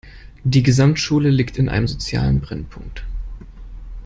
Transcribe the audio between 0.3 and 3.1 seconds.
Die Gesamtschule liegt in einem sozialen Brennpunkt.